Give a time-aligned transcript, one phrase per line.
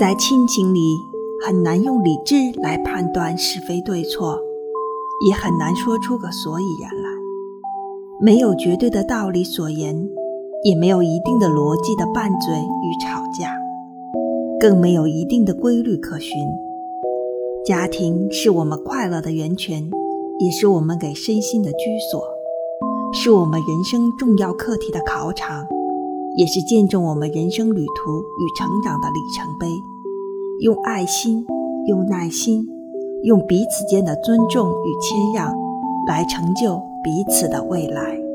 [0.00, 0.96] 在亲情里，
[1.44, 4.38] 很难用理智来判断是非对错，
[5.28, 7.10] 也很难说出个所以然来。
[8.18, 10.08] 没有绝对的道理所言，
[10.64, 13.54] 也没有一定的逻辑的拌嘴与吵架，
[14.58, 16.32] 更没有一定的规律可循。
[17.66, 19.90] 家庭是我们快乐的源泉，
[20.38, 21.78] 也是我们给身心的居
[22.10, 22.24] 所，
[23.12, 25.66] 是我们人生重要课题的考场。
[26.40, 29.66] 也是见证我们人生旅途与成长的里程碑。
[30.60, 31.44] 用爱心，
[31.86, 32.66] 用耐心，
[33.24, 35.54] 用彼此间的尊重与谦让，
[36.08, 38.29] 来成就彼此的未来。